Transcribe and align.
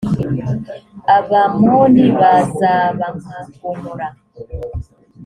abamoni 1.17 2.05
bazaba 2.19 3.05
nka 3.19 3.39
gomora 3.57 4.07